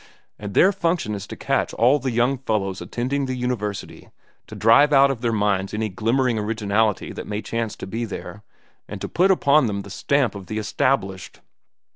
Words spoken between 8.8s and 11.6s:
and to put upon them the stamp of the established."